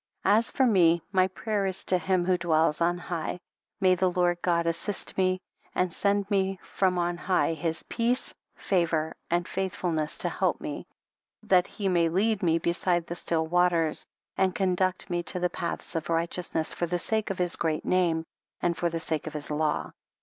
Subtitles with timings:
[0.25, 3.39] As for me, my prayer is to him who dwells on high,
[3.79, 5.39] may the Lord God assist me,
[5.75, 10.87] and send me from on high his peace, favor, and faithfulness to help me,
[11.43, 14.03] that he may lead me beside the still waters,
[14.37, 18.23] and conduct me to the paths of righteousness for the sake of his great name,
[18.59, 19.91] and for the sake of his law.